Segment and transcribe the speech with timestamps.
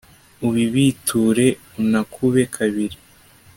[0.47, 1.47] ubibiture
[1.81, 2.97] unakube kabiri